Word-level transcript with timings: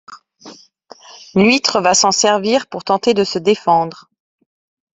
l'huître 1.35 1.79
va 1.79 1.93
s'en 1.93 2.11
servir 2.11 2.65
pour 2.65 2.83
tenter 2.83 3.13
de 3.13 3.23
se 3.23 3.37
défendre. 3.37 4.09